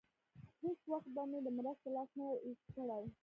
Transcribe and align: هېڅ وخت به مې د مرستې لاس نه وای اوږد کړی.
هېڅ 0.61 0.79
وخت 0.91 1.07
به 1.15 1.23
مې 1.29 1.39
د 1.43 1.47
مرستې 1.57 1.89
لاس 1.95 2.09
نه 2.17 2.23
وای 2.27 2.39
اوږد 2.43 2.67
کړی. 2.75 3.03